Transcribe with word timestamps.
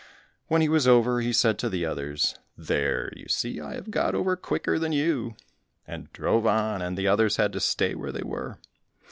When 0.47 0.63
he 0.63 0.67
was 0.67 0.87
over, 0.87 1.21
he 1.21 1.31
said 1.31 1.59
to 1.59 1.69
the 1.69 1.85
others, 1.85 2.33
"There, 2.57 3.11
you 3.15 3.27
see, 3.27 3.59
I 3.61 3.75
have 3.75 3.91
got 3.91 4.15
over 4.15 4.35
quicker 4.35 4.79
than 4.79 4.93
you," 4.93 5.35
and 5.85 6.11
drove 6.11 6.47
on, 6.47 6.81
and 6.81 6.97
the 6.97 7.07
others 7.07 7.35
had 7.35 7.53
to 7.53 7.59
stay 7.59 7.93
where 7.93 8.11
they 8.11 8.23
were. 8.23 8.57